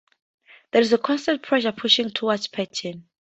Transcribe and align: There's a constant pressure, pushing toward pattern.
There's 0.71 0.91
a 0.93 0.97
constant 0.97 1.43
pressure, 1.43 1.71
pushing 1.71 2.09
toward 2.09 2.47
pattern. 2.51 3.07